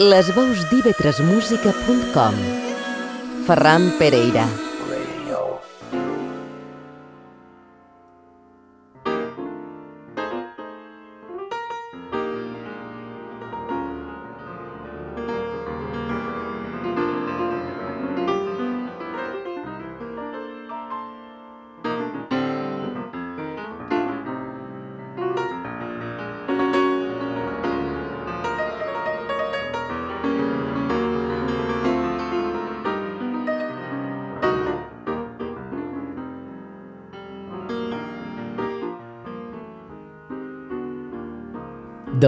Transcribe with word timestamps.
lesveusd'ivetresmusica.com 0.00 2.34
Ferran 3.46 3.90
Pereira 3.98 4.69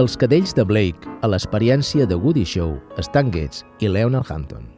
Dels 0.03 0.17
cadells 0.19 0.51
de 0.51 0.65
Blake 0.67 1.07
a 1.23 1.29
l'experiència 1.31 2.03
de 2.03 2.17
Woody 2.19 2.43
Show, 2.43 2.75
Stan 3.07 3.31
Getz 3.31 3.63
i 3.79 3.87
Leonard 3.87 4.27
Hampton. 4.27 4.72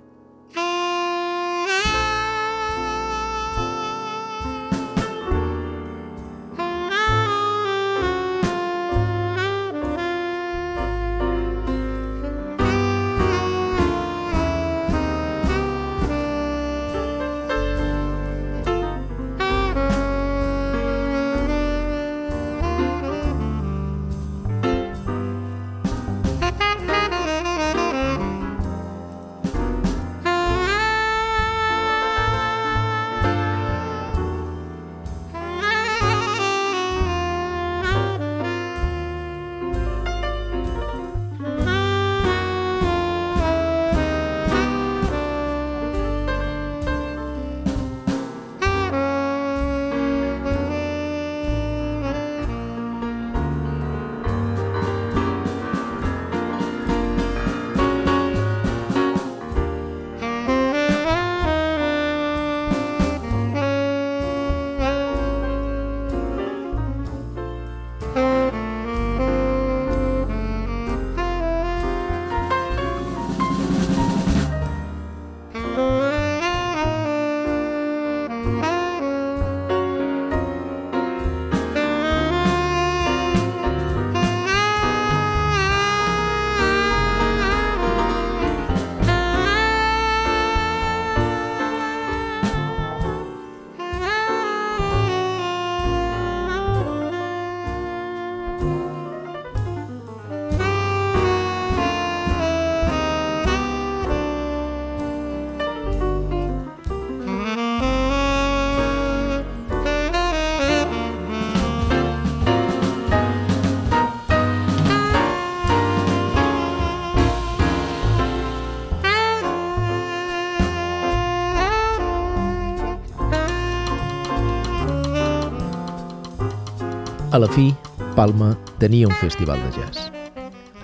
A 127.35 127.38
la 127.38 127.50
fi, 127.51 127.73
Palma 128.16 128.53
tenia 128.79 129.09
un 129.09 129.16
festival 129.19 129.59
de 129.59 129.72
jazz. 129.75 130.06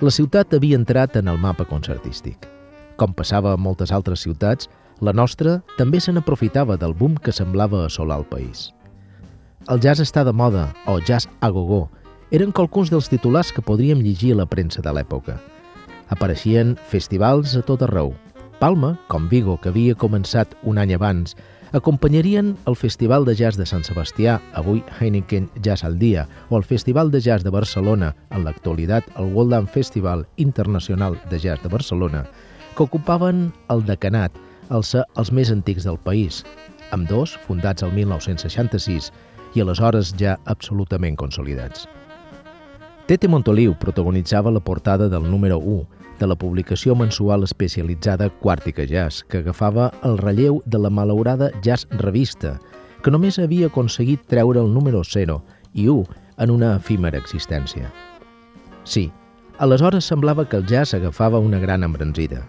La 0.04 0.10
ciutat 0.12 0.52
havia 0.52 0.76
entrat 0.76 1.14
en 1.16 1.30
el 1.32 1.38
mapa 1.40 1.64
concertístic. 1.64 2.44
Com 3.00 3.14
passava 3.16 3.54
a 3.54 3.60
moltes 3.66 3.88
altres 3.88 4.20
ciutats, 4.26 4.68
la 5.00 5.14
nostra 5.16 5.54
també 5.78 5.96
se 6.04 6.12
n'aprofitava 6.12 6.76
del 6.76 6.92
boom 6.92 7.14
que 7.16 7.32
semblava 7.32 7.86
assolar 7.86 8.18
el 8.20 8.26
país. 8.28 8.66
El 9.72 9.80
jazz 9.80 10.04
està 10.04 10.26
de 10.28 10.34
moda, 10.36 10.66
o 10.84 10.98
jazz 11.00 11.24
a 11.40 11.48
gogó, 11.48 11.86
eren 12.28 12.52
qualcuns 12.52 12.92
dels 12.92 13.08
titulars 13.08 13.48
que 13.48 13.64
podríem 13.64 14.04
llegir 14.04 14.34
a 14.36 14.42
la 14.42 14.48
premsa 14.50 14.84
de 14.84 14.92
l'època. 14.92 15.38
Apareixien 16.12 16.76
festivals 16.92 17.56
a 17.56 17.64
tot 17.64 17.86
arreu. 17.88 18.12
Palma, 18.60 18.98
com 19.08 19.24
Vigo, 19.32 19.56
que 19.56 19.72
havia 19.72 19.96
començat 19.96 20.52
un 20.68 20.76
any 20.76 20.92
abans, 21.00 21.32
acompanyarien 21.72 22.56
el 22.66 22.76
Festival 22.76 23.24
de 23.24 23.34
Jazz 23.34 23.56
de 23.56 23.64
Sant 23.66 23.84
Sebastià, 23.84 24.36
avui 24.54 24.82
Heineken 25.00 25.48
Jazz 25.64 25.84
al 25.84 25.98
Dia, 25.98 26.26
o 26.50 26.58
el 26.58 26.64
Festival 26.64 27.10
de 27.10 27.20
Jazz 27.20 27.44
de 27.44 27.50
Barcelona, 27.50 28.12
en 28.30 28.44
l'actualitat 28.44 29.08
el 29.16 29.32
Woldam 29.32 29.66
Festival 29.66 30.26
Internacional 30.36 31.18
de 31.30 31.38
Jazz 31.40 31.62
de 31.62 31.72
Barcelona, 31.72 32.26
que 32.76 32.84
ocupaven 32.84 33.50
el 33.72 33.84
decanat, 33.88 34.36
els, 34.70 34.94
els 34.94 35.32
més 35.32 35.50
antics 35.52 35.88
del 35.88 35.98
país, 35.98 36.42
amb 36.92 37.08
dos 37.08 37.38
fundats 37.46 37.82
el 37.82 37.92
1966 37.96 39.10
i 39.56 39.64
aleshores 39.64 40.12
ja 40.20 40.36
absolutament 40.44 41.16
consolidats. 41.16 41.88
Tete 43.08 43.28
Montoliu 43.28 43.74
protagonitzava 43.80 44.52
la 44.52 44.60
portada 44.60 45.08
del 45.08 45.24
número 45.28 45.58
1, 45.58 46.01
de 46.22 46.28
la 46.30 46.38
publicació 46.38 46.94
mensual 46.94 47.42
especialitzada 47.42 48.28
Quàrtica 48.38 48.86
Jazz, 48.86 49.24
que 49.26 49.40
agafava 49.42 49.88
el 50.06 50.20
relleu 50.20 50.60
de 50.64 50.78
la 50.78 50.90
malaurada 50.90 51.50
Jazz 51.66 51.88
Revista, 51.98 52.60
que 53.02 53.10
només 53.10 53.40
havia 53.42 53.66
aconseguit 53.66 54.22
treure 54.30 54.62
el 54.62 54.70
número 54.70 55.02
0 55.02 55.40
i 55.74 55.88
1 55.90 56.20
en 56.46 56.54
una 56.54 56.76
efímera 56.76 57.18
existència. 57.18 57.90
Sí, 58.84 59.10
aleshores 59.58 60.06
semblava 60.06 60.46
que 60.48 60.56
el 60.62 60.66
jazz 60.66 60.94
agafava 60.94 61.42
una 61.42 61.58
gran 61.58 61.82
embranzida. 61.82 62.44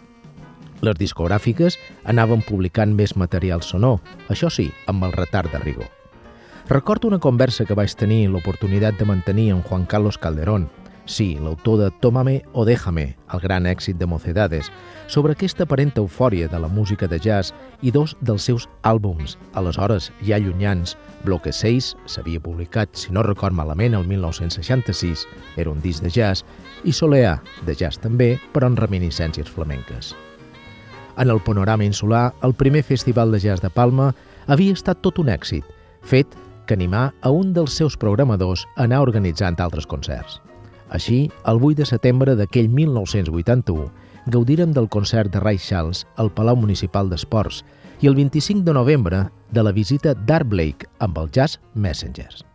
Les 0.85 0.97
discogràfiques 0.99 1.79
anaven 2.05 2.45
publicant 2.45 2.93
més 2.93 3.15
material 3.17 3.65
sonor, 3.65 4.01
això 4.29 4.51
sí, 4.53 4.69
amb 4.85 5.05
el 5.07 5.17
retard 5.17 5.49
de 5.51 5.61
rigor. 5.65 5.89
Recordo 6.69 7.07
una 7.07 7.19
conversa 7.19 7.65
que 7.65 7.75
vaig 7.75 7.95
tenir 7.97 8.27
l'oportunitat 8.29 8.99
de 8.99 9.09
mantenir 9.09 9.49
amb 9.51 9.65
Juan 9.65 9.85
Carlos 9.89 10.17
Calderón, 10.17 10.69
Sí, 11.05 11.35
l'autor 11.35 11.79
de 11.79 11.91
Tómame 11.99 12.43
o 12.53 12.63
Déjame, 12.63 13.17
el 13.33 13.39
gran 13.43 13.65
èxit 13.67 13.97
de 13.99 14.05
Mocedades, 14.07 14.69
sobre 15.11 15.33
aquesta 15.35 15.65
aparent 15.67 15.91
eufòria 15.99 16.47
de 16.47 16.59
la 16.63 16.69
música 16.71 17.09
de 17.11 17.19
jazz 17.19 17.51
i 17.83 17.91
dos 17.91 18.15
dels 18.21 18.45
seus 18.47 18.69
àlbums, 18.87 19.35
aleshores 19.53 20.13
ja 20.23 20.39
llunyans, 20.39 20.95
Bloque 21.25 21.51
6, 21.51 21.89
s'havia 22.07 22.39
publicat, 22.39 22.95
si 22.95 23.11
no 23.11 23.23
record 23.23 23.55
malament, 23.55 23.97
el 23.99 24.07
1966, 24.07 25.25
era 25.57 25.71
un 25.71 25.81
disc 25.83 26.03
de 26.03 26.09
jazz, 26.09 26.45
i 26.87 26.95
Soleà, 26.95 27.35
de 27.67 27.75
jazz 27.75 27.99
també, 27.99 28.37
però 28.55 28.71
en 28.71 28.79
reminiscències 28.79 29.51
flamenques. 29.51 30.15
En 31.19 31.29
el 31.29 31.43
panorama 31.43 31.83
insular, 31.83 32.31
el 32.43 32.55
primer 32.55 32.83
festival 32.83 33.31
de 33.31 33.43
jazz 33.43 33.61
de 33.61 33.69
Palma 33.69 34.13
havia 34.47 34.71
estat 34.71 35.03
tot 35.03 35.19
un 35.19 35.27
èxit, 35.27 35.67
fet 36.01 36.31
que 36.65 36.79
animà 36.79 37.11
a 37.21 37.29
un 37.29 37.51
dels 37.51 37.75
seus 37.75 37.99
programadors 37.99 38.63
a 38.77 38.87
anar 38.87 39.03
organitzant 39.03 39.59
altres 39.59 39.85
concerts. 39.85 40.39
Així, 40.93 41.31
el 41.49 41.57
8 41.57 41.81
de 41.81 41.89
setembre 41.89 42.35
d'aquell 42.37 42.69
1981, 42.69 43.89
gaudirem 44.33 44.71
del 44.77 44.87
concert 44.93 45.33
de 45.33 45.41
Ray 45.41 45.57
Charles 45.57 46.05
al 46.21 46.31
Palau 46.31 46.55
Municipal 46.55 47.09
d'Esports 47.09 47.63
i 48.05 48.09
el 48.11 48.15
25 48.15 48.63
de 48.63 48.77
novembre 48.77 49.25
de 49.51 49.65
la 49.65 49.73
visita 49.73 50.13
d'Art 50.13 50.47
Blake 50.53 50.89
amb 50.99 51.17
el 51.17 51.31
Jazz 51.33 51.59
Messengers. 51.73 52.45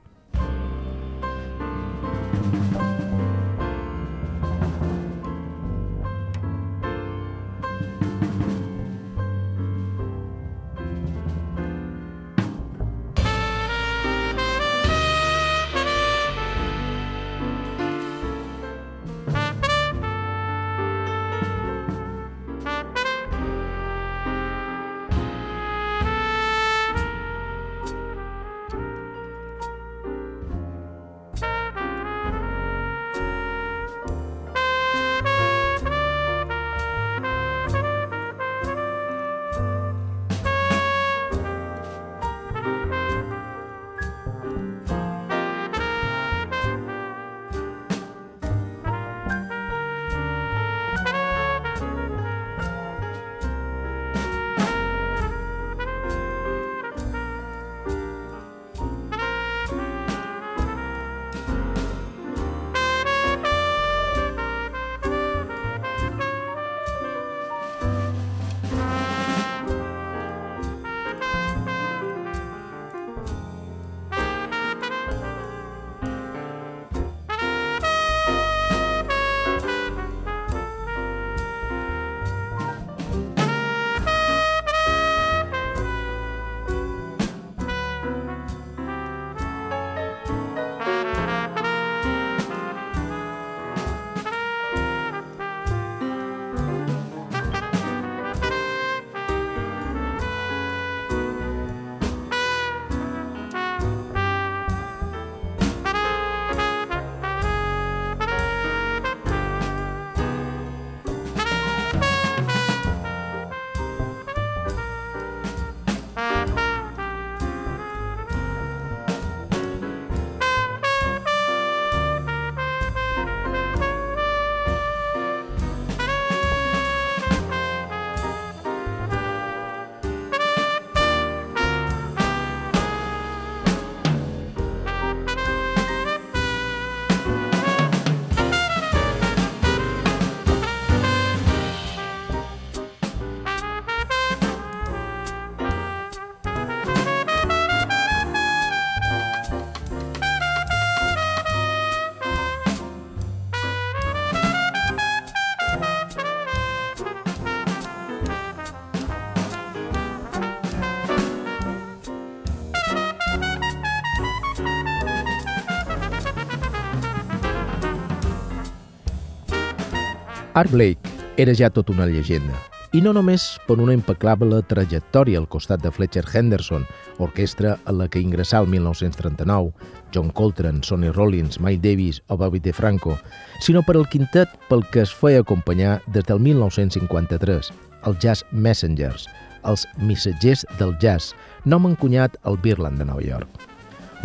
Art 170.58 170.72
Blake 170.72 170.98
era 171.36 171.52
ja 171.54 171.68
tot 171.70 171.86
una 171.92 172.06
llegenda, 172.10 172.56
i 172.90 172.98
no 172.98 173.12
només 173.14 173.44
per 173.68 173.76
una 173.78 173.94
impecable 173.94 174.56
trajectòria 174.66 175.38
al 175.38 175.46
costat 175.46 175.84
de 175.84 175.92
Fletcher 175.94 176.24
Henderson, 176.26 176.82
orquestra 177.22 177.76
a 177.86 177.94
la 177.94 178.08
que 178.10 178.18
ingressà 178.18 178.58
el 178.64 178.66
1939, 178.72 179.70
John 180.10 180.32
Coltrane, 180.34 180.82
Sonny 180.82 181.12
Rollins, 181.14 181.60
Mike 181.62 181.84
Davis 181.84 182.18
o 182.26 182.40
Bobby 182.40 182.58
DeFranco, 182.64 183.14
sinó 183.62 183.84
per 183.86 183.94
al 184.00 184.08
quintet 184.10 184.50
pel 184.66 184.82
que 184.90 185.04
es 185.06 185.14
feia 185.14 185.44
acompanyar 185.46 186.00
des 186.08 186.26
del 186.26 186.42
1953, 186.42 187.70
el 188.10 188.18
Jazz 188.18 188.42
Messengers, 188.50 189.28
els 189.62 189.86
missatgers 190.02 190.66
del 190.80 190.96
jazz, 190.98 191.36
nom 191.70 191.86
encunyat 191.86 192.34
al 192.42 192.58
Birland 192.58 192.98
de 192.98 193.06
Nova 193.06 193.22
York. 193.22 193.46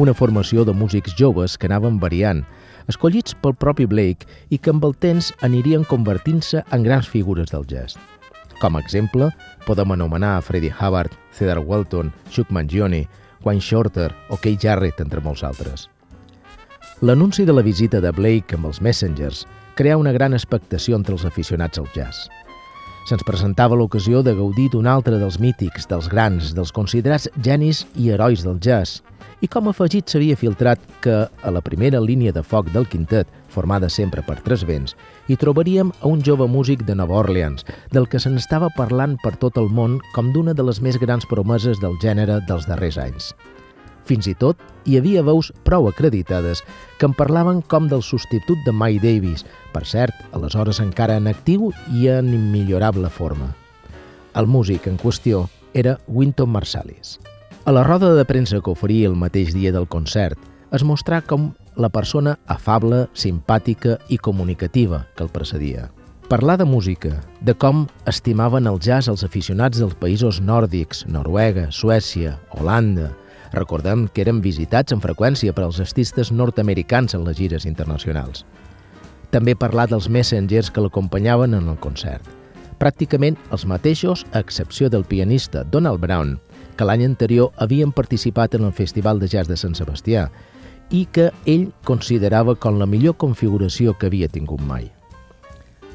Una 0.02 0.18
formació 0.18 0.66
de 0.66 0.74
músics 0.74 1.14
joves 1.14 1.60
que 1.60 1.70
anaven 1.70 2.02
variant, 2.02 2.42
escollits 2.92 3.36
pel 3.42 3.56
propi 3.56 3.86
Blake 3.90 4.28
i 4.50 4.60
que 4.60 4.74
amb 4.74 4.84
el 4.88 4.96
temps 4.96 5.32
anirien 5.46 5.86
convertint-se 5.88 6.64
en 6.72 6.84
grans 6.84 7.10
figures 7.10 7.52
del 7.54 7.66
jazz. 7.70 7.98
Com 8.62 8.78
a 8.78 8.84
exemple, 8.84 9.30
podem 9.68 9.92
anomenar 9.92 10.42
Freddie 10.42 10.74
Hubbard, 10.74 11.12
Cedar 11.32 11.60
Walton, 11.60 12.14
Chuck 12.30 12.52
Mangione, 12.52 13.08
Wayne 13.44 13.62
Shorter 13.62 14.14
o 14.30 14.38
Kate 14.38 14.60
Jarrett, 14.62 15.02
entre 15.02 15.22
molts 15.22 15.44
altres. 15.44 15.90
L'anunci 17.02 17.44
de 17.44 17.52
la 17.52 17.66
visita 17.66 18.00
de 18.00 18.12
Blake 18.16 18.56
amb 18.56 18.70
els 18.70 18.80
Messengers 18.80 19.44
crea 19.76 19.98
una 19.98 20.14
gran 20.16 20.34
expectació 20.34 20.96
entre 20.96 21.18
els 21.18 21.26
aficionats 21.26 21.82
al 21.82 21.90
jazz. 21.96 22.30
Se'ns 23.04 23.24
presentava 23.28 23.76
l'ocasió 23.76 24.22
de 24.24 24.32
gaudir 24.38 24.70
d'un 24.72 24.88
altre 24.88 25.18
dels 25.20 25.36
mítics, 25.36 25.90
dels 25.92 26.06
grans, 26.08 26.54
dels 26.56 26.72
considerats 26.72 27.28
genis 27.44 27.82
i 28.00 28.14
herois 28.16 28.46
del 28.46 28.62
jazz, 28.64 29.02
i 29.44 29.50
com 29.52 29.68
afegit 29.68 30.08
s'havia 30.08 30.38
filtrat 30.40 30.80
que 31.04 31.16
a 31.28 31.52
la 31.52 31.62
primera 31.66 32.00
línia 32.00 32.32
de 32.32 32.44
foc 32.48 32.70
del 32.72 32.88
quintet, 32.88 33.28
formada 33.52 33.90
sempre 33.92 34.24
per 34.24 34.38
tres 34.46 34.64
vents, 34.64 34.96
hi 35.28 35.36
trobaríem 35.36 35.92
a 36.00 36.08
un 36.08 36.24
jove 36.24 36.48
músic 36.48 36.86
de 36.88 36.96
Nova 36.96 37.20
Orleans, 37.26 37.68
del 37.92 38.08
que 38.08 38.24
se 38.24 38.32
n'estava 38.32 38.72
parlant 38.78 39.18
per 39.20 39.36
tot 39.42 39.60
el 39.60 39.68
món 39.68 40.00
com 40.16 40.32
d'una 40.32 40.56
de 40.56 40.64
les 40.64 40.80
més 40.80 40.96
grans 41.02 41.28
promeses 41.28 41.84
del 41.84 42.00
gènere 42.00 42.40
dels 42.48 42.72
darrers 42.72 43.02
anys. 43.04 43.34
Fins 44.06 44.28
i 44.28 44.36
tot 44.36 44.60
hi 44.86 44.98
havia 45.00 45.24
veus 45.24 45.52
prou 45.64 45.88
acreditades 45.88 46.64
que 47.00 47.08
en 47.08 47.16
parlaven 47.16 47.62
com 47.72 47.88
del 47.92 48.04
substitut 48.04 48.60
de 48.66 48.74
Mike 48.76 49.04
Davis, 49.04 49.46
per 49.72 49.86
cert, 49.88 50.16
aleshores 50.36 50.82
encara 50.84 51.18
en 51.20 51.30
actiu 51.32 51.72
i 51.96 52.10
en 52.12 52.34
immillorable 52.34 53.10
forma. 53.10 53.54
El 54.36 54.48
músic 54.48 54.88
en 54.90 54.98
qüestió 54.98 55.48
era 55.74 56.00
Winton 56.08 56.50
Marsalis. 56.50 57.20
A 57.66 57.72
la 57.72 57.84
roda 57.84 58.14
de 58.14 58.26
premsa 58.26 58.60
que 58.60 58.72
oferia 58.72 59.08
el 59.08 59.16
mateix 59.16 59.54
dia 59.56 59.72
del 59.72 59.88
concert, 59.88 60.40
es 60.74 60.84
mostrà 60.84 61.22
com 61.22 61.52
la 61.80 61.90
persona 61.90 62.38
afable, 62.50 63.06
simpàtica 63.14 63.98
i 64.10 64.18
comunicativa 64.18 65.06
que 65.16 65.24
el 65.24 65.32
precedia. 65.32 65.90
Parlar 66.30 66.58
de 66.58 66.66
música, 66.66 67.22
de 67.42 67.54
com 67.54 67.86
estimaven 68.10 68.68
el 68.68 68.80
jazz 68.82 69.10
els 69.12 69.24
aficionats 69.26 69.80
dels 69.80 69.96
països 70.00 70.40
nòrdics, 70.42 71.04
Noruega, 71.06 71.68
Suècia, 71.72 72.38
Holanda. 72.58 73.12
Recordem 73.54 74.08
que 74.10 74.24
eren 74.26 74.42
visitats 74.42 74.94
amb 74.94 75.04
freqüència 75.06 75.54
per 75.54 75.68
als 75.68 75.80
artistes 75.84 76.32
nord-americans 76.34 77.14
en 77.14 77.26
les 77.28 77.38
gires 77.38 77.68
internacionals. 77.70 78.46
També 79.34 79.54
parlar 79.56 79.88
dels 79.90 80.10
messengers 80.10 80.72
que 80.74 80.82
l'acompanyaven 80.82 81.54
en 81.58 81.70
el 81.70 81.78
concert. 81.82 82.26
Pràcticament 82.82 83.38
els 83.54 83.68
mateixos, 83.70 84.26
a 84.34 84.42
excepció 84.42 84.90
del 84.90 85.06
pianista 85.06 85.64
Donald 85.64 86.02
Brown, 86.02 86.40
que 86.76 86.86
l'any 86.86 87.06
anterior 87.06 87.54
havien 87.62 87.94
participat 87.94 88.58
en 88.58 88.66
el 88.66 88.74
Festival 88.74 89.22
de 89.22 89.30
Jazz 89.30 89.48
de 89.48 89.58
Sant 89.58 89.78
Sebastià 89.78 90.28
i 90.90 91.06
que 91.06 91.30
ell 91.50 91.70
considerava 91.86 92.56
com 92.56 92.80
la 92.82 92.90
millor 92.90 93.16
configuració 93.22 93.94
que 93.98 94.10
havia 94.10 94.30
tingut 94.30 94.62
mai. 94.62 94.90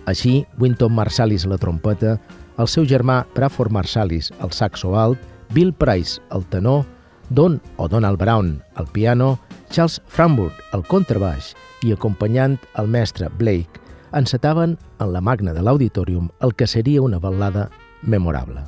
Així, 0.09 0.47
Winton 0.59 0.95
Marsalis 0.95 1.45
a 1.45 1.53
la 1.53 1.59
trompeta, 1.61 2.17
el 2.59 2.71
seu 2.71 2.87
germà 2.89 3.25
Bradford 3.35 3.75
Marsalis 3.75 4.33
al 4.41 4.55
saxo 4.57 4.95
alt, 4.97 5.19
Bill 5.53 5.75
Price 5.77 6.23
al 6.31 6.47
tenor, 6.49 6.87
Don 7.31 7.61
o 7.77 7.89
Donald 7.89 8.19
Brown 8.19 8.63
al 8.75 8.87
piano, 8.87 9.39
Charles 9.71 10.01
Framburg 10.07 10.53
al 10.73 10.87
contrabaix 10.87 11.53
i 11.85 11.93
acompanyant 11.93 12.57
el 12.81 12.89
mestre 12.89 13.29
Blake, 13.39 13.81
encetaven 14.17 14.79
en 14.99 15.13
la 15.13 15.21
magna 15.21 15.53
de 15.53 15.63
l'auditorium 15.63 16.31
el 16.41 16.55
que 16.55 16.67
seria 16.67 17.03
una 17.03 17.19
ballada 17.19 17.69
memorable. 18.03 18.63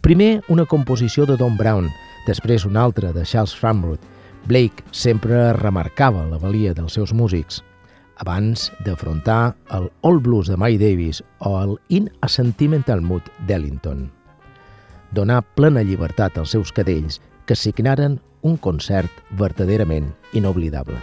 Primer 0.00 0.42
una 0.48 0.64
composició 0.64 1.26
de 1.26 1.36
Don 1.36 1.58
Brown, 1.58 1.90
després 2.26 2.64
una 2.64 2.82
altra 2.82 3.12
de 3.12 3.24
Charles 3.24 3.54
Framwood. 3.54 4.00
Blake 4.48 4.84
sempre 4.90 5.52
remarcava 5.52 6.24
la 6.30 6.38
valia 6.40 6.72
dels 6.72 6.94
seus 6.96 7.12
músics, 7.12 7.60
abans 8.16 8.70
d'afrontar 8.84 9.54
el 9.76 9.90
All 10.00 10.20
Blues 10.20 10.48
de 10.48 10.56
Mike 10.56 10.80
Davis 10.80 11.22
o 11.40 11.58
el 11.60 11.76
In 11.88 12.08
a 12.20 12.28
Sentimental 12.28 13.02
Mood 13.02 13.28
d'Ellington. 13.46 14.08
Donar 15.12 15.42
plena 15.56 15.82
llibertat 15.84 16.38
als 16.38 16.54
seus 16.56 16.72
cadells 16.72 17.20
que 17.50 17.56
signaren 17.56 18.20
un 18.46 18.56
concert 18.56 19.10
verdaderament 19.34 20.12
inoblidable. 20.38 21.00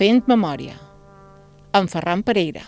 Fent 0.00 0.22
memòria, 0.30 0.78
amb 1.76 1.90
Ferran 1.92 2.22
Pereira. 2.24 2.62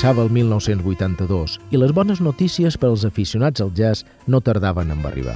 Començava 0.00 0.22
el 0.24 0.30
1982 0.32 1.54
i 1.76 1.76
les 1.76 1.90
bones 1.92 2.22
notícies 2.24 2.78
per 2.80 2.88
als 2.88 3.02
aficionats 3.04 3.60
al 3.60 3.74
jazz 3.76 4.06
no 4.24 4.40
tardaven 4.40 4.94
en 4.94 5.02
arribar. 5.04 5.34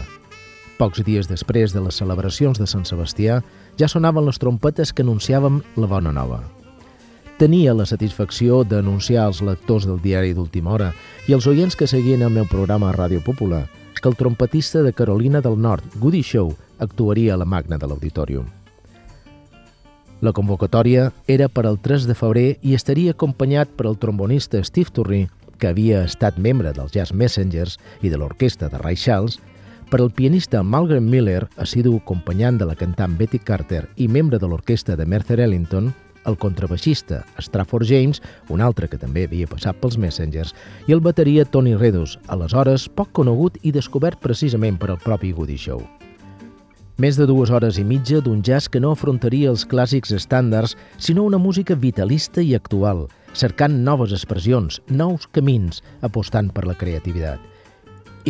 Pocs 0.79 1.03
dies 1.05 1.29
després 1.29 1.75
de 1.77 1.83
les 1.85 1.99
celebracions 2.01 2.57
de 2.57 2.65
Sant 2.65 2.89
Sebastià 2.89 3.43
ja 3.77 3.91
sonaven 3.93 4.25
les 4.25 4.41
trompetes 4.41 4.95
que 4.97 5.05
anunciàvem 5.05 5.61
la 5.77 5.91
bona 5.93 6.15
nova. 6.17 6.41
Tenia 7.37 7.77
la 7.77 7.85
satisfacció 7.85 8.63
d'anunciar 8.65 9.29
als 9.29 9.45
lectors 9.45 9.85
del 9.85 10.01
diari 10.01 10.33
d'última 10.33 10.73
hora 10.79 10.95
i 11.29 11.37
als 11.37 11.45
oients 11.45 11.77
que 11.77 11.85
seguien 11.85 12.25
el 12.25 12.33
meu 12.33 12.49
programa 12.49 12.89
a 12.89 12.97
Ràdio 12.97 13.21
Popular 13.21 13.67
que 14.01 14.09
el 14.09 14.17
trompetista 14.17 14.81
de 14.81 14.97
Carolina 14.97 15.45
del 15.45 15.61
Nord, 15.61 15.85
Goody 16.01 16.23
Show, 16.23 16.57
actuaria 16.79 17.35
a 17.35 17.43
la 17.45 17.45
magna 17.45 17.77
de 17.77 17.85
l'Auditorium. 17.85 18.49
La 20.25 20.33
convocatòria 20.33 21.11
era 21.29 21.51
per 21.53 21.67
al 21.69 21.75
3 21.85 22.07
de 22.09 22.15
febrer 22.17 22.55
i 22.65 22.73
estaria 22.73 23.13
acompanyat 23.13 23.69
per 23.77 23.85
el 23.91 23.99
trombonista 24.01 24.63
Steve 24.65 24.89
Turri, 24.97 25.19
que 25.61 25.69
havia 25.69 25.99
estat 26.09 26.39
membre 26.41 26.71
dels 26.73 26.95
Jazz 26.95 27.13
Messengers 27.13 27.75
i 28.01 28.09
de 28.09 28.17
l'orquestra 28.17 28.71
de 28.73 28.81
Ray 28.81 28.97
Charles, 28.97 29.37
per 29.91 30.01
al 30.01 30.09
pianista 30.17 30.63
Malcolm 30.63 31.11
Miller, 31.13 31.43
assidu 31.61 31.93
acompanyant 31.99 32.57
de 32.57 32.65
la 32.71 32.77
cantant 32.81 33.19
Betty 33.19 33.37
Carter 33.37 33.83
i 34.01 34.07
membre 34.09 34.41
de 34.41 34.49
l'orquestra 34.49 34.97
de 34.97 35.05
Mercer 35.05 35.43
Ellington, 35.45 35.93
el 36.25 36.39
contrabaixista 36.41 37.21
Strafford 37.37 37.85
James, 37.85 38.23
un 38.49 38.65
altre 38.65 38.89
que 38.89 38.97
també 38.97 39.27
havia 39.29 39.51
passat 39.51 39.77
pels 39.83 40.01
Messengers, 40.01 40.55
i 40.89 40.97
el 40.97 41.05
bateria 41.05 41.45
Tony 41.45 41.77
Redus, 41.77 42.17
aleshores 42.33 42.89
poc 42.89 43.13
conegut 43.13 43.61
i 43.61 43.77
descobert 43.77 44.25
precisament 44.25 44.81
per 44.81 44.89
al 44.95 45.05
propi 45.05 45.35
Goody 45.37 45.61
Show. 45.61 45.85
Més 46.95 47.17
de 47.19 47.25
dues 47.27 47.51
hores 47.51 47.75
i 47.81 47.83
mitja 47.83 48.21
d'un 48.23 48.39
jazz 48.47 48.69
que 48.71 48.79
no 48.79 48.93
afrontaria 48.95 49.51
els 49.51 49.65
clàssics 49.67 50.13
estàndards, 50.15 50.77
sinó 50.97 51.25
una 51.27 51.41
música 51.43 51.75
vitalista 51.75 52.39
i 52.39 52.55
actual, 52.55 53.09
cercant 53.35 53.81
noves 53.83 54.15
expressions, 54.15 54.79
nous 54.87 55.27
camins, 55.35 55.83
apostant 56.07 56.53
per 56.55 56.69
la 56.69 56.77
creativitat. 56.79 57.43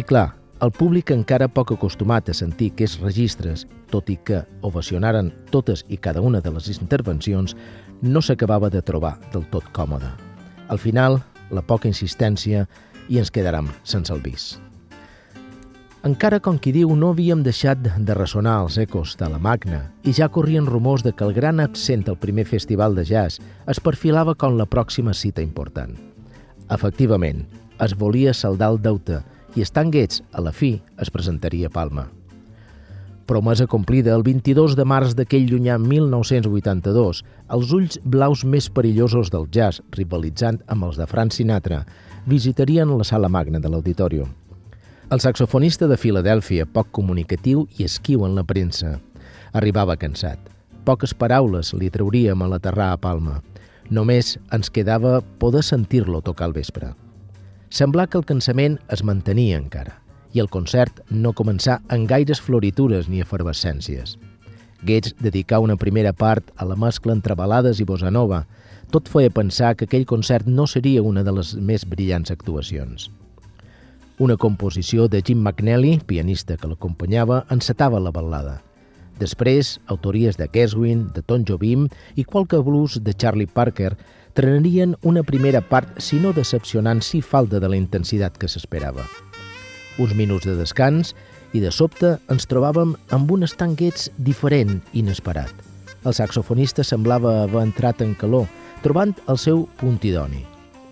I 0.00 0.02
clar, 0.08 0.30
el 0.64 0.72
públic 0.72 1.12
encara 1.12 1.50
poc 1.52 1.74
acostumat 1.76 2.32
a 2.32 2.38
sentir 2.40 2.70
aquests 2.72 3.04
registres, 3.04 3.66
tot 3.92 4.08
i 4.08 4.16
que 4.16 4.40
ovacionaren 4.64 5.28
totes 5.52 5.84
i 5.92 6.00
cada 6.00 6.24
una 6.24 6.40
de 6.40 6.56
les 6.56 6.72
intervencions, 6.72 7.52
no 8.00 8.24
s'acabava 8.24 8.72
de 8.72 8.80
trobar 8.80 9.18
del 9.34 9.44
tot 9.52 9.68
còmode. 9.76 10.08
Al 10.72 10.80
final, 10.80 11.20
la 11.52 11.60
poca 11.60 11.92
insistència 11.92 12.64
i 13.12 13.20
ens 13.20 13.28
quedarem 13.28 13.68
sense 13.84 14.08
el 14.14 14.24
vis. 14.24 14.54
Encara, 16.04 16.36
com 16.36 16.58
qui 16.60 16.68
diu, 16.68 16.90
no 17.00 17.14
havíem 17.14 17.40
deixat 17.40 17.78
de 17.80 18.14
ressonar 18.16 18.58
els 18.60 18.74
ecos 18.82 19.14
de 19.16 19.24
la 19.32 19.38
Magna 19.40 19.78
i 20.04 20.12
ja 20.12 20.26
corrien 20.28 20.66
rumors 20.68 21.00
de 21.00 21.14
que 21.16 21.24
el 21.24 21.32
gran 21.32 21.62
absent 21.64 22.02
al 22.12 22.18
primer 22.20 22.44
festival 22.44 22.92
de 22.98 23.06
jazz 23.08 23.40
es 23.72 23.80
perfilava 23.80 24.34
com 24.36 24.58
la 24.58 24.66
pròxima 24.68 25.14
cita 25.16 25.40
important. 25.40 25.96
Efectivament, 26.76 27.46
es 27.80 27.96
volia 27.96 28.36
saldar 28.36 28.74
el 28.74 28.82
deute 28.84 29.22
i 29.56 29.64
Stan 29.64 29.88
Getz, 29.88 30.20
a 30.36 30.44
la 30.44 30.52
fi, 30.52 30.74
es 31.00 31.08
presentaria 31.08 31.72
a 31.72 31.74
Palma. 31.78 32.10
Promesa 33.24 33.64
complida 33.64 34.12
el 34.12 34.28
22 34.28 34.76
de 34.76 34.84
març 34.84 35.16
d'aquell 35.16 35.48
llunyà 35.48 35.80
1982, 35.80 37.24
els 37.48 37.72
ulls 37.72 37.96
blaus 38.04 38.44
més 38.44 38.68
perillosos 38.68 39.32
del 39.32 39.48
jazz, 39.48 39.80
rivalitzant 39.96 40.60
amb 40.68 40.84
els 40.84 41.00
de 41.00 41.08
Frank 41.08 41.32
Sinatra, 41.32 41.86
visitarien 42.28 42.92
la 42.92 43.08
sala 43.08 43.32
magna 43.32 43.56
de 43.56 43.72
l'auditorium. 43.72 44.43
El 45.12 45.20
saxofonista 45.20 45.84
de 45.84 45.98
Filadèlfia, 46.00 46.64
poc 46.64 46.88
comunicatiu 46.96 47.66
i 47.76 47.84
esquiu 47.84 48.22
en 48.24 48.32
la 48.38 48.42
premsa, 48.48 48.94
arribava 49.52 49.98
cansat. 50.00 50.38
Poques 50.88 51.12
paraules 51.12 51.74
li 51.76 51.90
trauríem 51.92 52.40
a 52.40 52.46
l'aterrar 52.48 52.94
a 52.94 53.00
Palma. 53.00 53.42
Només 53.92 54.38
ens 54.56 54.70
quedava 54.72 55.18
poder 55.42 55.60
sentir-lo 55.62 56.22
tocar 56.24 56.48
al 56.48 56.54
vespre. 56.56 56.94
Sembla 57.68 58.06
que 58.08 58.16
el 58.16 58.24
cansament 58.24 58.78
es 58.88 59.04
mantenia 59.04 59.58
encara 59.60 59.98
i 60.34 60.40
el 60.42 60.48
concert 60.50 61.02
no 61.10 61.34
començà 61.36 61.76
en 61.94 62.06
gaires 62.10 62.40
floritures 62.40 63.06
ni 63.08 63.20
efervescències. 63.22 64.16
Gates 64.88 65.14
dedicà 65.20 65.60
una 65.60 65.76
primera 65.76 66.12
part 66.12 66.48
a 66.56 66.64
la 66.64 66.78
mescla 66.80 67.12
entre 67.12 67.36
balades 67.38 67.78
i 67.78 67.86
bossa 67.86 68.10
nova. 68.10 68.46
Tot 68.90 69.12
feia 69.12 69.30
pensar 69.30 69.76
que 69.76 69.84
aquell 69.84 70.08
concert 70.08 70.48
no 70.48 70.66
seria 70.66 71.04
una 71.04 71.22
de 71.22 71.36
les 71.36 71.54
més 71.54 71.84
brillants 71.84 72.32
actuacions. 72.32 73.10
Una 74.18 74.36
composició 74.36 75.08
de 75.08 75.22
Jim 75.22 75.42
McNally, 75.42 75.98
pianista 76.06 76.56
que 76.56 76.70
l'acompanyava, 76.70 77.44
encetava 77.50 78.00
la 78.00 78.12
ballada. 78.14 78.60
Després, 79.18 79.78
autories 79.86 80.38
de 80.38 80.48
Keswin, 80.48 81.08
de 81.14 81.22
Tom 81.22 81.44
Jobim 81.46 81.88
i 82.14 82.24
qualque 82.24 82.58
blues 82.58 83.00
de 83.02 83.14
Charlie 83.14 83.46
Parker 83.46 83.94
trenarien 84.34 84.96
una 85.02 85.22
primera 85.22 85.60
part, 85.62 86.00
si 86.02 86.18
no 86.18 86.32
decepcionant, 86.34 87.02
si 87.02 87.22
falta 87.22 87.62
de 87.62 87.70
la 87.70 87.78
intensitat 87.78 88.38
que 88.38 88.50
s'esperava 88.50 89.06
uns 89.98 90.14
minuts 90.14 90.46
de 90.46 90.56
descans 90.58 91.14
i 91.54 91.62
de 91.62 91.70
sobte 91.70 92.16
ens 92.32 92.48
trobàvem 92.50 92.94
amb 93.14 93.30
un 93.30 93.46
estanquets 93.46 94.10
diferent, 94.16 94.80
inesperat. 94.92 95.52
El 96.04 96.16
saxofonista 96.16 96.84
semblava 96.84 97.42
haver 97.44 97.62
entrat 97.68 98.02
en 98.04 98.16
calor, 98.18 98.48
trobant 98.82 99.14
el 99.28 99.38
seu 99.40 99.64
punt 99.80 100.02
idoni. 100.02 100.44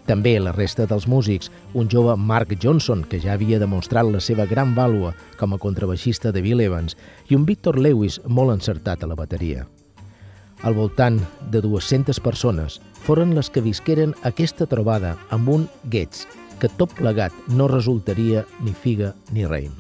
També 0.07 0.35
la 0.41 0.53
resta 0.53 0.87
dels 0.91 1.07
músics, 1.07 1.51
un 1.79 1.89
jove 1.91 2.17
Mark 2.19 2.57
Johnson, 2.63 3.05
que 3.05 3.21
ja 3.23 3.37
havia 3.37 3.61
demostrat 3.63 4.09
la 4.11 4.21
seva 4.21 4.47
gran 4.51 4.75
vàlua 4.75 5.13
com 5.39 5.55
a 5.55 5.61
contrabaixista 5.63 6.33
de 6.33 6.43
Bill 6.43 6.65
Evans, 6.65 6.97
i 7.31 7.39
un 7.39 7.47
Victor 7.47 7.79
Lewis 7.79 8.19
molt 8.27 8.57
encertat 8.57 9.05
a 9.05 9.11
la 9.11 9.19
bateria. 9.19 9.69
Al 10.63 10.75
voltant 10.75 11.21
de 11.51 11.63
200 11.63 12.19
persones 12.23 12.81
foren 13.03 13.35
les 13.35 13.51
que 13.51 13.63
visqueren 13.63 14.15
aquesta 14.23 14.67
trobada 14.67 15.17
amb 15.31 15.49
un 15.49 15.71
Gates, 15.85 16.27
que 16.59 16.71
tot 16.79 16.95
plegat 16.99 17.35
no 17.51 17.67
resultaria 17.71 18.47
ni 18.63 18.75
figa 18.75 19.15
ni 19.33 19.47
raïm. 19.47 19.75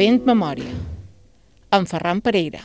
Fent 0.00 0.22
memòria. 0.24 0.70
En 1.76 1.84
Ferran 1.84 2.22
Pereira. 2.24 2.62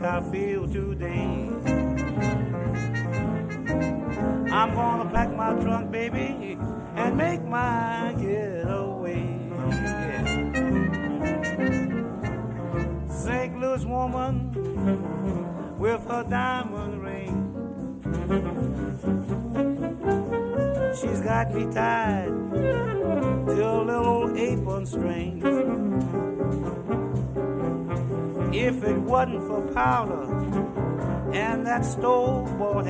Like 0.00 0.04
I 0.04 0.30
feel 0.30 0.68
today, 0.68 1.48
I'm 4.52 4.74
gonna 4.74 5.10
pack 5.10 5.34
my 5.34 5.52
trunk, 5.62 5.90
baby, 5.90 6.58
and 6.94 7.16
make 7.16 7.42
my 7.42 8.14
getaway. 8.18 9.22
St. 13.08 13.58
Louis 13.58 13.84
woman 13.86 15.78
with 15.78 16.04
her 16.08 16.24
diamond 16.28 17.02
ring. 17.02 17.52
She's 21.00 21.20
got 21.20 21.54
me 21.54 21.64
tied 21.72 22.28
to 22.52 23.66
a 23.66 23.82
little 23.82 24.36
apron 24.36 24.86
string. 24.86 26.35
If 28.66 28.82
it 28.82 28.98
wasn't 28.98 29.46
for 29.46 29.62
powder 29.72 30.24
and 31.32 31.64
that 31.64 31.84
store-bought 31.84 32.86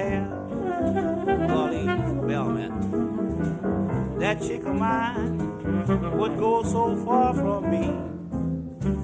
Golly, 1.48 1.84
Bellman, 2.26 2.72
that 4.18 4.40
chick 4.40 4.64
of 4.64 4.74
mine 4.74 5.36
would 6.16 6.38
go 6.38 6.62
so 6.62 6.96
far 7.04 7.34
from 7.34 7.70
me, 7.70 7.92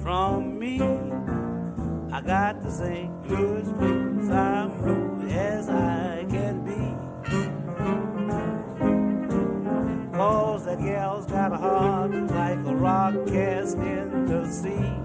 from 0.01 0.57
me. 0.57 0.81
I 2.11 2.21
got 2.21 2.63
the 2.63 2.71
St. 2.71 3.29
Louis 3.29 3.69
blues, 3.73 4.29
I'm 4.31 4.71
blue 4.81 5.27
as 5.29 5.69
I 5.69 6.25
can 6.27 6.65
be. 6.65 6.95
Cause 10.17 10.65
that 10.65 10.79
gal's 10.79 11.27
got 11.27 11.53
a 11.53 11.57
heart 11.57 12.11
like 12.31 12.57
a 12.65 12.75
rock 12.75 13.13
cast 13.27 13.77
in 13.77 14.25
the 14.25 14.49
sea. 14.49 15.02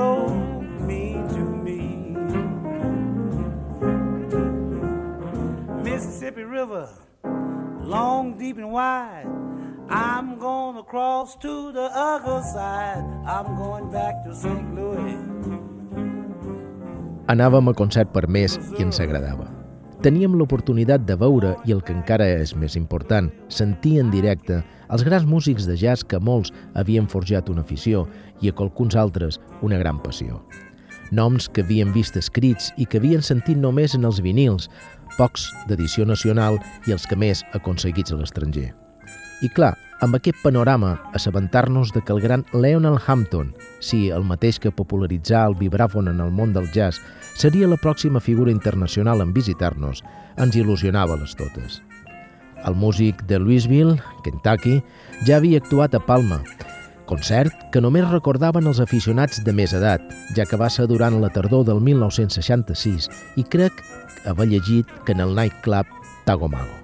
So 0.00 0.32
mean 0.88 1.28
to 1.36 1.44
me. 1.64 1.80
Mississippi 5.84 6.44
River, 6.44 6.88
long, 7.84 8.38
deep, 8.38 8.56
and 8.56 8.72
wide. 8.72 9.28
I'm 9.90 10.38
gonna 10.38 10.84
cross 10.92 11.36
to 11.44 11.72
the 11.72 11.88
other 11.92 12.40
side. 12.54 13.04
I'm 13.26 13.48
going 13.62 13.90
back 13.90 14.24
to 14.24 14.34
St. 14.34 14.74
Louis. 14.78 15.20
Anàvem 17.30 17.68
a 17.70 17.74
concert 17.74 18.10
per 18.14 18.26
més 18.26 18.56
i 18.78 18.82
ens 18.82 19.00
agradava. 19.04 19.50
Teníem 20.00 20.32
l'oportunitat 20.38 21.04
de 21.04 21.14
veure, 21.20 21.50
i 21.68 21.74
el 21.76 21.82
que 21.84 21.92
encara 21.92 22.26
és 22.40 22.54
més 22.56 22.74
important, 22.78 23.28
sentir 23.52 23.98
en 24.00 24.08
directe 24.10 24.62
els 24.90 25.04
grans 25.06 25.26
músics 25.26 25.66
de 25.68 25.76
jazz 25.78 26.04
que 26.04 26.18
molts 26.18 26.52
havien 26.74 27.08
forjat 27.08 27.50
una 27.50 27.62
afició 27.62 28.06
i 28.42 28.50
a 28.50 28.56
qualcuns 28.56 28.96
altres 28.98 29.40
una 29.62 29.78
gran 29.78 30.00
passió. 30.02 30.42
Noms 31.10 31.48
que 31.50 31.64
havien 31.64 31.90
vist 31.94 32.16
escrits 32.16 32.70
i 32.78 32.86
que 32.86 33.00
havien 33.00 33.22
sentit 33.22 33.58
només 33.58 33.96
en 33.98 34.06
els 34.06 34.20
vinils, 34.22 34.68
pocs 35.16 35.48
d'edició 35.66 36.06
nacional 36.06 36.60
i 36.86 36.94
els 36.94 37.06
que 37.06 37.18
més 37.18 37.42
aconseguits 37.54 38.14
a 38.14 38.20
l'estranger. 38.20 38.70
I 39.42 39.48
clar, 39.56 39.72
amb 40.04 40.14
aquest 40.16 40.38
panorama, 40.42 40.94
assabentar-nos 41.16 41.92
de 41.92 42.02
que 42.04 42.12
el 42.12 42.20
gran 42.20 42.44
Leonard 42.52 43.02
Hampton, 43.06 43.54
sí, 43.80 44.08
el 44.08 44.24
mateix 44.24 44.60
que 44.60 44.72
popularitzà 44.72 45.46
el 45.48 45.58
vibràfon 45.58 46.12
en 46.12 46.20
el 46.24 46.30
món 46.30 46.54
del 46.56 46.70
jazz, 46.72 47.00
seria 47.34 47.68
la 47.68 47.80
pròxima 47.80 48.20
figura 48.20 48.52
internacional 48.52 49.24
en 49.24 49.34
visitar-nos, 49.36 50.04
ens 50.36 50.56
il·lusionava 50.56 51.18
les 51.20 51.36
totes. 51.36 51.80
El 52.66 52.74
músic 52.76 53.22
de 53.26 53.38
Louisville, 53.38 53.96
Kentucky, 54.24 54.80
ja 55.26 55.38
havia 55.38 55.60
actuat 55.62 55.94
a 55.96 56.00
Palma, 56.04 56.40
concert 57.10 57.54
que 57.74 57.82
només 57.82 58.08
recordaven 58.10 58.68
els 58.70 58.80
aficionats 58.82 59.42
de 59.44 59.54
més 59.56 59.74
edat, 59.76 60.02
ja 60.36 60.46
que 60.46 60.58
va 60.60 60.70
ser 60.70 60.86
durant 60.90 61.18
la 61.22 61.32
tardor 61.34 61.64
del 61.66 61.80
1966 61.82 63.10
i 63.40 63.44
crec 63.44 63.82
haver 64.30 64.50
llegit 64.52 64.88
que 65.04 65.16
en 65.16 65.24
el 65.26 65.34
nightclub 65.34 65.88
Tagomago. 66.28 66.76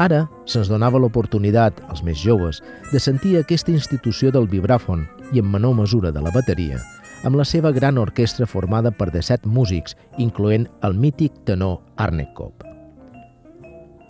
Ara 0.00 0.22
se'ns 0.48 0.70
donava 0.72 1.00
l'oportunitat, 1.02 1.82
als 1.92 2.00
més 2.06 2.16
joves, 2.22 2.62
de 2.92 3.00
sentir 3.00 3.36
aquesta 3.36 3.74
institució 3.74 4.32
del 4.32 4.48
vibràfon 4.48 5.04
i 5.32 5.42
en 5.42 5.50
menor 5.52 5.76
mesura 5.76 6.12
de 6.12 6.22
la 6.24 6.32
bateria, 6.32 6.80
amb 7.28 7.36
la 7.36 7.44
seva 7.44 7.72
gran 7.76 8.00
orquestra 8.00 8.48
formada 8.48 8.90
per 8.90 9.10
17 9.12 9.48
músics, 9.48 9.96
incloent 10.18 10.68
el 10.82 10.96
mític 10.96 11.44
tenor 11.44 11.82
Arne 11.96 12.30
Kopp. 12.34 12.71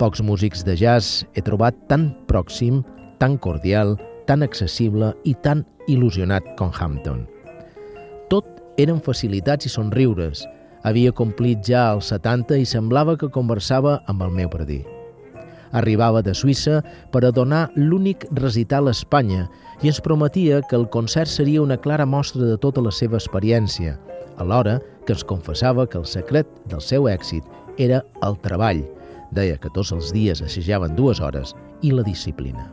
Pocs 0.03 0.19
músics 0.19 0.65
de 0.67 0.73
jazz 0.75 1.21
he 1.31 1.39
trobat 1.39 1.77
tan 1.87 2.09
pròxim, 2.27 2.81
tan 3.23 3.37
cordial, 3.39 3.93
tan 4.27 4.41
accessible 4.43 5.13
i 5.23 5.31
tan 5.45 5.61
il·lusionat 5.87 6.43
com 6.59 6.73
Hampton. 6.75 7.21
Tot 8.27 8.49
eren 8.83 8.97
facilitats 8.99 9.69
i 9.69 9.71
somriures. 9.71 10.41
Havia 10.83 11.13
complit 11.15 11.61
ja 11.63 11.85
els 11.93 12.09
70 12.11 12.57
i 12.59 12.67
semblava 12.67 13.15
que 13.15 13.29
conversava 13.31 14.01
amb 14.11 14.25
el 14.25 14.33
meu 14.35 14.49
predí. 14.51 14.81
Arribava 15.71 16.19
de 16.19 16.33
Suïssa 16.35 16.81
per 17.13 17.21
a 17.23 17.31
donar 17.31 17.69
l'únic 17.79 18.25
recital 18.41 18.91
a 18.91 18.95
Espanya 18.97 19.45
i 19.79 19.87
ens 19.87 20.01
prometia 20.03 20.59
que 20.67 20.75
el 20.75 20.89
concert 20.91 21.31
seria 21.31 21.63
una 21.63 21.77
clara 21.79 22.03
mostra 22.03 22.43
de 22.43 22.57
tota 22.59 22.83
la 22.83 22.91
seva 22.91 23.15
experiència, 23.21 23.95
alhora 24.35 24.81
que 25.07 25.15
ens 25.15 25.23
confessava 25.23 25.87
que 25.87 26.01
el 26.01 26.05
secret 26.11 26.51
del 26.67 26.83
seu 26.83 27.07
èxit 27.07 27.47
era 27.79 28.03
el 28.19 28.35
treball. 28.43 28.83
Deia 29.33 29.57
que 29.57 29.71
tots 29.73 29.91
els 29.95 30.13
dies 30.13 30.41
assajaven 30.45 30.95
dues 30.95 31.19
hores 31.19 31.55
i 31.81 31.91
la 31.91 32.05
disciplina. 32.05 32.69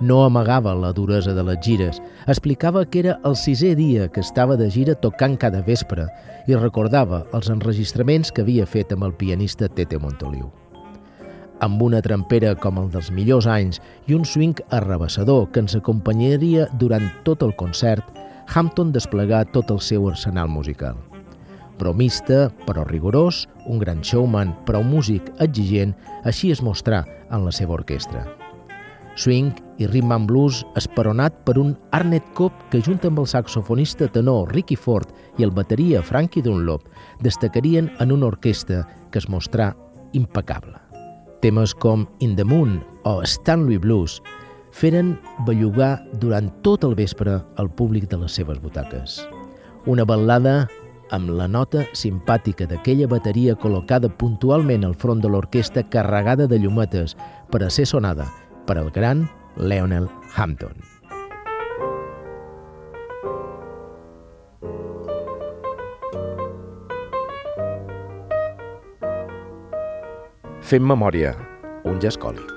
No 0.00 0.24
amagava 0.24 0.74
la 0.74 0.92
duresa 0.92 1.34
de 1.34 1.42
les 1.46 1.60
gires, 1.62 2.00
explicava 2.26 2.84
que 2.84 2.98
era 3.04 3.20
el 3.24 3.36
sisè 3.38 3.74
dia 3.78 4.08
que 4.10 4.20
estava 4.20 4.56
de 4.58 4.66
gira 4.70 4.94
tocant 4.98 5.36
cada 5.38 5.62
vespre 5.62 6.08
i 6.50 6.58
recordava 6.58 7.24
els 7.32 7.50
enregistraments 7.50 8.32
que 8.34 8.42
havia 8.42 8.66
fet 8.66 8.92
amb 8.92 9.06
el 9.06 9.14
pianista 9.14 9.68
Tete 9.68 9.98
Montoliu. 9.98 10.50
amb 11.64 11.80
una 11.82 12.02
trampera 12.02 12.52
com 12.60 12.78
el 12.82 12.90
dels 12.92 13.10
millors 13.14 13.46
anys 13.48 13.80
i 14.10 14.16
un 14.18 14.24
swing 14.28 14.58
arrabassador 14.74 15.46
que 15.54 15.62
ens 15.64 15.76
acompanyaria 15.78 16.68
durant 16.82 17.08
tot 17.24 17.46
el 17.46 17.54
concert, 17.56 18.04
Hampton 18.52 18.92
desplegà 18.92 19.44
tot 19.54 19.70
el 19.70 19.80
seu 19.80 20.08
arsenal 20.10 20.48
musical. 20.48 20.98
Bromista, 21.78 22.48
però 22.66 22.84
rigorós, 22.86 23.44
un 23.66 23.78
gran 23.78 24.00
showman, 24.02 24.54
però 24.66 24.80
un 24.84 24.90
músic 24.92 25.32
exigent, 25.40 25.94
així 26.24 26.52
es 26.54 26.62
mostrà 26.62 27.04
en 27.30 27.44
la 27.44 27.52
seva 27.52 27.74
orquestra. 27.76 28.24
Swing 29.16 29.52
i 29.78 29.86
rhythm 29.86 30.12
and 30.12 30.26
blues 30.26 30.64
esperonat 30.78 31.36
per 31.46 31.56
un 31.58 31.74
Arnett 31.94 32.26
Cobb 32.34 32.54
que 32.70 32.82
junt 32.82 33.02
amb 33.06 33.20
el 33.22 33.28
saxofonista 33.30 34.08
tenor 34.10 34.50
Ricky 34.54 34.74
Ford 34.74 35.10
i 35.38 35.46
el 35.46 35.54
bateria 35.54 36.02
Frankie 36.02 36.42
Dunlop 36.42 36.88
destacarien 37.22 37.92
en 38.02 38.12
una 38.12 38.26
orquestra 38.26 38.82
que 39.10 39.22
es 39.22 39.28
mostrà 39.30 39.72
impecable. 40.14 40.78
Temes 41.42 41.74
com 41.74 42.08
In 42.20 42.34
the 42.34 42.44
Moon 42.44 42.80
o 43.04 43.20
Stanley 43.22 43.78
Blues 43.78 44.20
feren 44.74 45.14
bellugar 45.46 46.00
durant 46.18 46.50
tot 46.66 46.82
el 46.82 46.96
vespre 46.98 47.38
al 47.56 47.70
públic 47.70 48.08
de 48.10 48.18
les 48.18 48.34
seves 48.34 48.58
butaques. 48.62 49.20
Una 49.86 50.06
ballada 50.08 50.66
amb 51.14 51.30
la 51.38 51.46
nota 51.48 51.84
simpàtica 51.96 52.66
d'aquella 52.70 53.08
bateria 53.10 53.54
col·locada 53.58 54.10
puntualment 54.10 54.84
al 54.86 54.96
front 54.98 55.22
de 55.22 55.30
l'orquestra 55.30 55.84
carregada 55.90 56.48
de 56.50 56.58
llumetes 56.58 57.16
per 57.50 57.62
a 57.62 57.70
ser 57.70 57.86
sonada 57.86 58.26
per 58.66 58.78
al 58.80 58.90
gran 58.90 59.28
Leonel 59.56 60.08
Hampton. 60.34 60.74
Fem 70.64 70.82
memòria, 70.88 71.34
un 71.84 72.00
jazz 72.00 72.16
còlic. 72.16 72.53